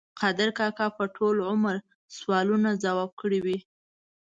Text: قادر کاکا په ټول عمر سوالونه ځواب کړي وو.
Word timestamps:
قادر 0.19 0.49
کاکا 0.59 0.87
په 0.97 1.03
ټول 1.15 1.35
عمر 1.49 1.75
سوالونه 2.17 2.69
ځواب 2.83 3.09
کړي 3.21 3.39
وو. 3.45 3.57